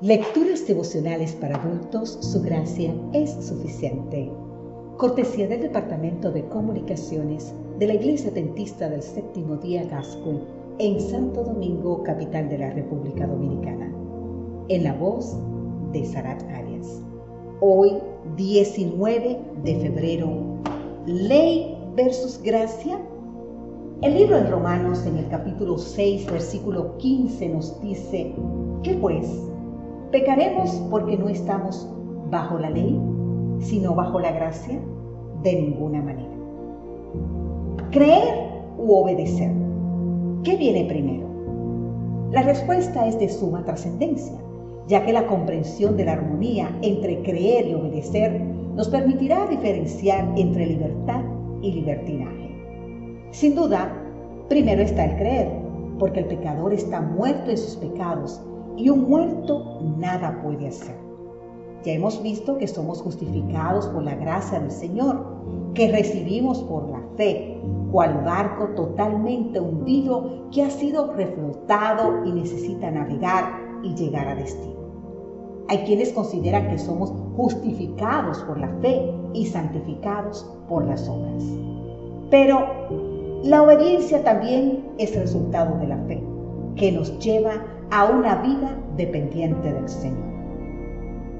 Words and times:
Lecturas 0.00 0.64
devocionales 0.64 1.32
para 1.32 1.56
adultos, 1.56 2.18
su 2.20 2.40
gracia 2.40 2.94
es 3.12 3.32
suficiente. 3.44 4.30
Cortesía 4.96 5.48
del 5.48 5.62
Departamento 5.62 6.30
de 6.30 6.46
Comunicaciones 6.46 7.52
de 7.80 7.88
la 7.88 7.94
Iglesia 7.94 8.30
Dentista 8.30 8.88
del 8.88 9.02
Séptimo 9.02 9.56
Día 9.56 9.84
Gascue 9.86 10.38
en 10.78 11.00
Santo 11.00 11.42
Domingo, 11.42 12.04
capital 12.04 12.48
de 12.48 12.58
la 12.58 12.70
República 12.70 13.26
Dominicana. 13.26 13.92
En 14.68 14.84
la 14.84 14.94
voz 14.94 15.36
de 15.90 16.04
Sarat 16.04 16.44
Arias. 16.44 17.02
Hoy, 17.60 17.94
19 18.36 19.40
de 19.64 19.80
febrero, 19.80 20.30
Ley 21.06 21.76
versus 21.96 22.40
Gracia. 22.40 23.00
El 24.02 24.14
libro 24.14 24.36
de 24.36 24.48
Romanos 24.48 25.04
en 25.06 25.16
el 25.16 25.28
capítulo 25.28 25.76
6, 25.76 26.30
versículo 26.30 26.96
15 26.98 27.48
nos 27.48 27.80
dice, 27.80 28.32
¿qué 28.84 28.94
pues? 28.94 29.26
¿Pecaremos 30.10 30.70
porque 30.90 31.18
no 31.18 31.28
estamos 31.28 31.86
bajo 32.30 32.58
la 32.58 32.70
ley, 32.70 32.98
sino 33.60 33.94
bajo 33.94 34.18
la 34.18 34.32
gracia? 34.32 34.80
De 35.42 35.52
ninguna 35.52 36.00
manera. 36.00 36.34
¿Creer 37.90 38.62
u 38.78 38.94
obedecer? 38.94 39.52
¿Qué 40.44 40.56
viene 40.56 40.86
primero? 40.86 41.28
La 42.30 42.40
respuesta 42.40 43.06
es 43.06 43.18
de 43.18 43.28
suma 43.28 43.62
trascendencia, 43.66 44.38
ya 44.86 45.04
que 45.04 45.12
la 45.12 45.26
comprensión 45.26 45.94
de 45.98 46.06
la 46.06 46.14
armonía 46.14 46.74
entre 46.80 47.20
creer 47.20 47.66
y 47.66 47.74
obedecer 47.74 48.40
nos 48.74 48.88
permitirá 48.88 49.46
diferenciar 49.46 50.26
entre 50.36 50.68
libertad 50.68 51.22
y 51.60 51.72
libertinaje. 51.72 52.50
Sin 53.30 53.54
duda, 53.54 53.92
primero 54.48 54.80
está 54.80 55.04
el 55.04 55.16
creer, 55.16 55.50
porque 55.98 56.20
el 56.20 56.26
pecador 56.28 56.72
está 56.72 57.02
muerto 57.02 57.50
en 57.50 57.58
sus 57.58 57.76
pecados 57.76 58.42
y 58.78 58.88
un 58.90 59.08
muerto 59.08 59.80
nada 59.98 60.40
puede 60.42 60.68
hacer. 60.68 60.94
Ya 61.84 61.92
hemos 61.92 62.22
visto 62.22 62.56
que 62.58 62.68
somos 62.68 63.02
justificados 63.02 63.86
por 63.88 64.02
la 64.04 64.14
gracia 64.14 64.60
del 64.60 64.70
Señor, 64.70 65.24
que 65.74 65.90
recibimos 65.90 66.62
por 66.62 66.88
la 66.88 67.02
fe, 67.16 67.60
cual 67.90 68.22
barco 68.24 68.68
totalmente 68.74 69.60
hundido 69.60 70.48
que 70.52 70.62
ha 70.62 70.70
sido 70.70 71.12
reflotado 71.14 72.24
y 72.24 72.32
necesita 72.32 72.90
navegar 72.90 73.60
y 73.82 73.94
llegar 73.94 74.28
a 74.28 74.34
destino. 74.34 74.78
Hay 75.68 75.78
quienes 75.78 76.12
consideran 76.12 76.68
que 76.68 76.78
somos 76.78 77.12
justificados 77.36 78.38
por 78.44 78.58
la 78.58 78.68
fe 78.80 79.12
y 79.34 79.46
santificados 79.46 80.50
por 80.68 80.86
las 80.86 81.08
obras. 81.08 81.44
Pero 82.30 82.66
la 83.44 83.62
obediencia 83.62 84.24
también 84.24 84.84
es 84.98 85.14
resultado 85.14 85.78
de 85.78 85.86
la 85.86 85.98
fe, 86.06 86.22
que 86.76 86.92
nos 86.92 87.18
lleva 87.18 87.64
a 87.90 88.04
una 88.04 88.36
vida 88.36 88.76
dependiente 88.96 89.72
del 89.72 89.88
Señor. 89.88 90.28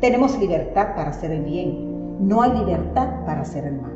Tenemos 0.01 0.39
libertad 0.39 0.95
para 0.95 1.11
hacer 1.11 1.31
el 1.31 1.43
bien, 1.43 2.27
no 2.27 2.43
hay 2.43 2.53
libertad 2.53 3.25
para 3.27 3.43
hacer 3.43 3.65
el 3.65 3.81
mal. 3.81 3.93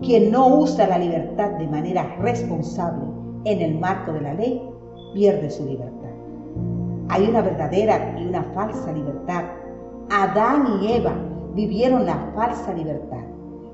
Quien 0.00 0.30
no 0.30 0.48
usa 0.58 0.86
la 0.86 0.98
libertad 0.98 1.50
de 1.52 1.68
manera 1.68 2.16
responsable 2.20 3.04
en 3.44 3.60
el 3.60 3.78
marco 3.78 4.12
de 4.12 4.20
la 4.22 4.34
ley, 4.34 4.62
pierde 5.14 5.50
su 5.50 5.64
libertad. 5.66 6.10
Hay 7.08 7.28
una 7.28 7.42
verdadera 7.42 8.14
y 8.18 8.26
una 8.26 8.42
falsa 8.54 8.92
libertad. 8.92 9.44
Adán 10.10 10.80
y 10.80 10.92
Eva 10.92 11.14
vivieron 11.54 12.06
la 12.06 12.16
falsa 12.34 12.72
libertad. 12.72 13.22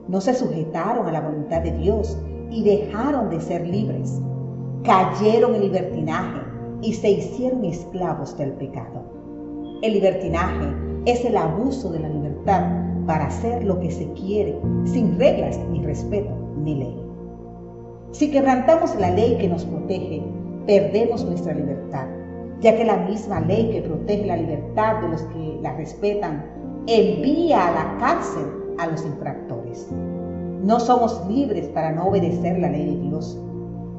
No 0.08 0.20
se 0.20 0.34
sujetaron 0.34 1.06
a 1.06 1.12
la 1.12 1.20
voluntad 1.20 1.62
de 1.62 1.72
Dios 1.72 2.18
y 2.50 2.64
dejaron 2.64 3.30
de 3.30 3.40
ser 3.40 3.66
libres. 3.66 4.20
Cayeron 4.82 5.54
en 5.54 5.62
libertinaje 5.62 6.49
y 6.82 6.92
se 6.94 7.10
hicieron 7.10 7.64
esclavos 7.64 8.36
del 8.36 8.52
pecado. 8.52 9.02
El 9.82 9.94
libertinaje 9.94 10.74
es 11.06 11.24
el 11.24 11.36
abuso 11.36 11.90
de 11.90 12.00
la 12.00 12.08
libertad 12.08 12.62
para 13.06 13.26
hacer 13.26 13.64
lo 13.64 13.80
que 13.80 13.90
se 13.90 14.10
quiere, 14.12 14.58
sin 14.84 15.18
reglas 15.18 15.58
ni 15.70 15.82
respeto 15.84 16.30
ni 16.62 16.76
ley. 16.76 16.96
Si 18.12 18.30
quebrantamos 18.30 18.94
la 18.96 19.10
ley 19.10 19.36
que 19.38 19.48
nos 19.48 19.64
protege, 19.64 20.22
perdemos 20.66 21.24
nuestra 21.24 21.54
libertad, 21.54 22.06
ya 22.60 22.76
que 22.76 22.84
la 22.84 22.96
misma 22.96 23.40
ley 23.40 23.70
que 23.70 23.82
protege 23.82 24.26
la 24.26 24.36
libertad 24.36 25.00
de 25.00 25.08
los 25.08 25.22
que 25.22 25.58
la 25.62 25.76
respetan 25.76 26.44
envía 26.86 27.68
a 27.68 27.72
la 27.72 27.98
cárcel 27.98 28.46
a 28.78 28.86
los 28.86 29.04
infractores. 29.04 29.88
No 30.62 30.78
somos 30.80 31.26
libres 31.28 31.68
para 31.68 31.92
no 31.92 32.08
obedecer 32.08 32.58
la 32.58 32.70
ley 32.70 32.96
de 32.96 33.08
Dios 33.08 33.40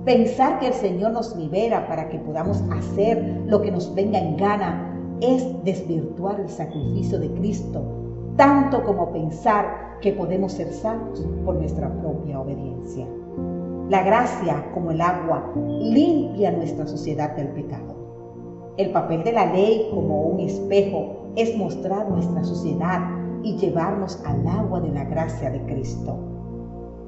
Pensar 0.06 0.58
que 0.58 0.68
el 0.68 0.74
Señor 0.74 1.12
nos 1.12 1.36
libera 1.36 1.88
para 1.88 2.10
que 2.10 2.18
podamos 2.18 2.64
hacer 2.72 3.44
lo 3.46 3.62
que 3.62 3.70
nos 3.70 3.94
venga 3.94 4.18
en 4.18 4.36
gana 4.36 4.98
es 5.22 5.46
desvirtuar 5.64 6.40
el 6.40 6.50
sacrificio 6.50 7.20
de 7.20 7.32
Cristo, 7.34 7.84
tanto 8.36 8.84
como 8.84 9.12
pensar 9.12 10.00
que 10.02 10.14
podemos 10.14 10.54
ser 10.54 10.74
salvos 10.74 11.24
por 11.46 11.54
nuestra 11.54 11.88
propia 12.00 12.40
obediencia. 12.40 13.06
La 13.90 14.02
gracia, 14.02 14.66
como 14.74 14.90
el 14.90 15.02
agua, 15.02 15.54
limpia 15.56 16.50
nuestra 16.50 16.88
sociedad 16.88 17.36
del 17.36 17.50
pecado. 17.50 17.94
El 18.78 18.90
papel 18.90 19.24
de 19.24 19.34
la 19.34 19.54
ley 19.54 19.88
como 19.94 20.24
un 20.24 20.40
espejo 20.40 21.32
es 21.36 21.56
mostrar 21.56 22.10
nuestra 22.10 22.44
sociedad 22.44 23.02
y 23.44 23.56
llevarnos 23.58 24.20
al 24.26 24.48
agua 24.48 24.82
de 24.82 24.90
la 24.90 25.04
gracia 25.04 25.52
de 25.52 25.62
Cristo. 25.66 26.18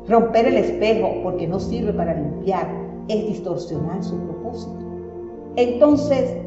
Romper 0.08 0.47
el 0.47 0.58
espejo 0.58 1.09
porque 1.24 1.47
no 1.47 1.59
sirve 1.59 1.94
para 1.94 2.14
limpiar 2.14 2.68
es 3.08 3.25
distorsionar 3.25 4.03
su 4.03 4.18
propósito. 4.18 4.78
Entonces, 5.56 6.38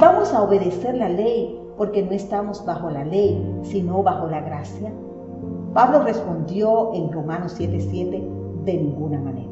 ¿vamos 0.00 0.32
a 0.34 0.42
obedecer 0.42 0.96
la 0.96 1.08
ley 1.08 1.60
porque 1.76 2.02
no 2.02 2.10
estamos 2.10 2.64
bajo 2.66 2.90
la 2.90 3.04
ley, 3.04 3.60
sino 3.62 4.02
bajo 4.02 4.26
la 4.26 4.40
gracia? 4.40 4.92
Pablo 5.74 6.02
respondió 6.02 6.92
en 6.94 7.12
Romanos 7.12 7.54
7:7, 7.56 8.20
de 8.64 8.74
ninguna 8.74 9.20
manera. 9.20 9.48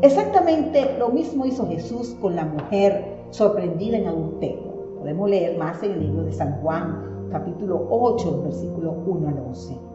Exactamente 0.00 0.96
lo 0.98 1.10
mismo 1.10 1.44
hizo 1.44 1.66
Jesús 1.66 2.16
con 2.20 2.34
la 2.34 2.46
mujer 2.46 3.26
sorprendida 3.30 3.98
en 3.98 4.06
adulterio. 4.06 4.72
Podemos 4.98 5.28
leer 5.28 5.58
más 5.58 5.82
en 5.82 5.92
el 5.92 6.00
libro 6.00 6.24
de 6.24 6.32
San 6.32 6.62
Juan, 6.62 7.28
capítulo 7.30 7.86
8, 7.90 8.42
versículo 8.42 8.94
1 9.06 9.28
al 9.28 9.38
11. 9.48 9.93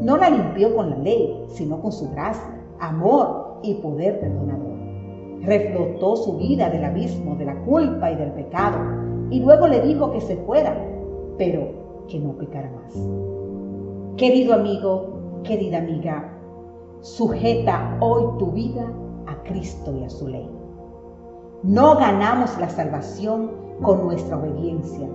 No 0.00 0.16
la 0.16 0.30
limpió 0.30 0.74
con 0.74 0.90
la 0.90 0.96
ley, 0.96 1.44
sino 1.48 1.80
con 1.80 1.92
su 1.92 2.10
gracia, 2.10 2.60
amor 2.80 3.58
y 3.62 3.74
poder 3.74 4.20
perdonador 4.20 4.74
reflotó 5.44 6.16
su 6.16 6.36
vida 6.36 6.70
del 6.70 6.84
abismo, 6.84 7.36
de 7.36 7.44
la 7.44 7.56
culpa 7.64 8.10
y 8.10 8.16
del 8.16 8.32
pecado, 8.32 8.78
y 9.30 9.40
luego 9.40 9.68
le 9.68 9.80
dijo 9.80 10.10
que 10.10 10.20
se 10.20 10.36
fuera, 10.36 10.76
pero 11.38 11.68
que 12.08 12.18
no 12.18 12.32
pecara 12.32 12.70
más. 12.70 12.94
Querido 14.16 14.54
amigo, 14.54 15.40
querida 15.42 15.78
amiga, 15.78 16.32
sujeta 17.00 17.96
hoy 18.00 18.38
tu 18.38 18.52
vida 18.52 18.90
a 19.26 19.42
Cristo 19.44 19.94
y 19.96 20.04
a 20.04 20.10
su 20.10 20.28
ley. 20.28 20.48
No 21.62 21.96
ganamos 21.96 22.58
la 22.58 22.68
salvación 22.68 23.50
con 23.82 24.04
nuestra 24.04 24.38
obediencia, 24.38 25.08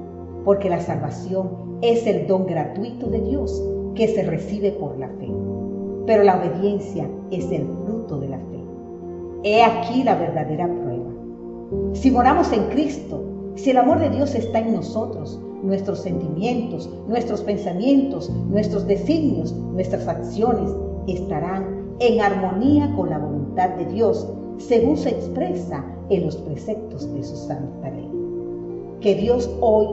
porque 0.44 0.70
la 0.70 0.80
salvación 0.80 1.78
es 1.82 2.06
el 2.08 2.28
don 2.28 2.46
gratuito 2.46 3.08
de 3.08 3.22
Dios 3.22 3.64
que 3.96 4.08
se 4.08 4.24
recibe 4.24 4.72
por 4.74 4.98
la 4.98 5.08
fe. 5.08 5.30
Pero 6.06 6.24
la 6.24 6.38
obediencia 6.38 7.10
es 7.32 7.52
el 7.52 7.68
fruto 7.86 8.20
de 8.20 8.30
la 8.30 8.38
fe. 8.38 8.60
He 9.44 9.64
aquí 9.64 10.04
la 10.04 10.16
verdadera 10.16 10.68
prueba. 10.68 11.10
Si 11.94 12.12
moramos 12.12 12.52
en 12.52 12.70
Cristo, 12.70 13.24
si 13.56 13.72
el 13.72 13.78
amor 13.78 14.00
de 14.00 14.10
Dios 14.10 14.36
está 14.36 14.60
en 14.60 14.74
nosotros, 14.74 15.40
nuestros 15.64 16.00
sentimientos, 16.00 16.90
nuestros 17.08 17.42
pensamientos, 17.42 18.30
nuestros 18.50 18.88
designios, 18.88 19.54
nuestras 19.54 20.08
acciones 20.08 20.72
estarán 21.08 21.96
en 22.00 22.22
armonía 22.22 22.94
con 22.96 23.10
la 23.10 23.18
voluntad 23.18 23.70
de 23.72 23.86
Dios, 23.86 24.28
según 24.58 24.98
se 24.98 25.10
expresa 25.10 25.86
en 26.10 26.26
los 26.26 26.38
preceptos 26.38 27.14
de 27.14 27.24
su 27.24 27.36
santa 27.36 27.90
ley. 27.90 28.10
Que 29.02 29.16
Dios 29.16 29.50
hoy 29.62 29.88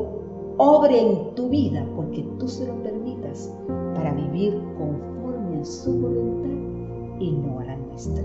obre 0.58 1.00
en 1.00 1.34
tu 1.34 1.48
vida 1.48 1.86
porque 1.94 2.22
tú 2.38 2.48
se 2.48 2.66
lo 2.66 2.82
permitas 2.82 3.52
para 3.94 4.12
vivir 4.12 4.54
conforme 4.78 5.60
a 5.60 5.64
su 5.64 5.92
voluntad 5.92 7.18
y 7.20 7.32
no 7.32 7.60
a 7.60 7.64
la 7.64 7.76
nuestra. 7.76 8.24